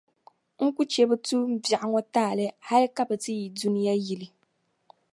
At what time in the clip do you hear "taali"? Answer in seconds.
2.13-2.45